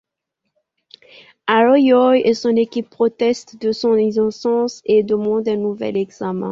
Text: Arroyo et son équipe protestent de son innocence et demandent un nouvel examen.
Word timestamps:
Arroyo 1.47 2.13
et 2.13 2.33
son 2.33 2.55
équipe 2.55 2.89
protestent 2.89 3.61
de 3.61 3.71
son 3.71 3.95
innocence 3.97 4.81
et 4.85 5.03
demandent 5.03 5.47
un 5.47 5.57
nouvel 5.57 5.95
examen. 5.95 6.39